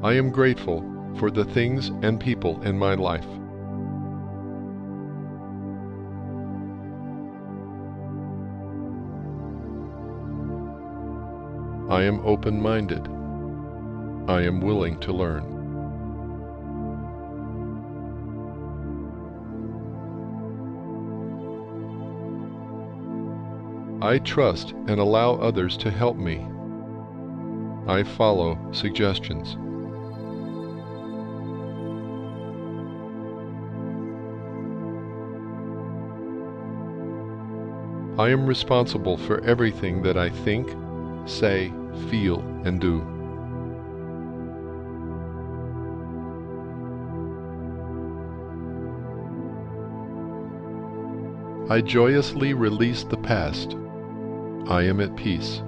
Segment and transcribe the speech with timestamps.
[0.00, 0.84] I am grateful
[1.18, 3.26] for the things and people in my life.
[11.90, 13.08] I am open minded.
[14.30, 15.56] I am willing to learn.
[24.00, 26.46] I trust and allow others to help me.
[27.88, 29.56] I follow suggestions.
[38.18, 40.68] I am responsible for everything that I think,
[41.24, 41.72] say,
[42.10, 43.00] feel, and do.
[51.70, 53.76] I joyously release the past.
[54.66, 55.62] I am at peace.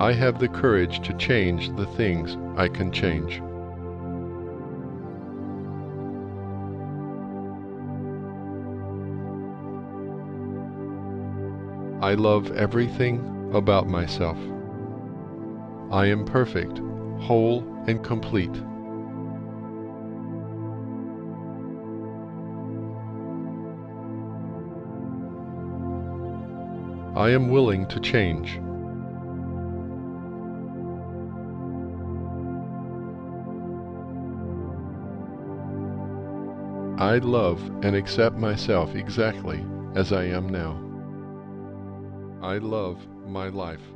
[0.00, 3.42] I have the courage to change the things I can change.
[12.00, 14.38] I love everything about myself.
[15.90, 16.78] I am perfect,
[17.20, 18.54] whole, and complete.
[27.16, 28.60] I am willing to change.
[37.00, 40.78] I love and accept myself exactly as I am now.
[42.42, 43.95] I love my life.